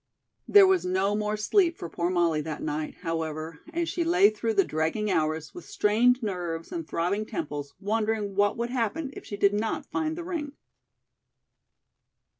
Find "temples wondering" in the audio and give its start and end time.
7.23-8.33